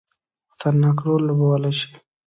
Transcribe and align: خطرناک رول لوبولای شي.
خطرناک 0.51 0.97
رول 1.07 1.21
لوبولای 1.27 1.73
شي. 1.79 1.89